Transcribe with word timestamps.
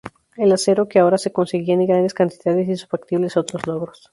El 0.35 0.51
acero 0.51 0.87
que 0.89 0.97
ahora 0.97 1.19
se 1.19 1.31
conseguía 1.31 1.75
en 1.75 1.85
grandes 1.85 2.15
cantidades 2.15 2.67
hizo 2.67 2.87
factibles 2.87 3.37
otros 3.37 3.67
logros. 3.67 4.09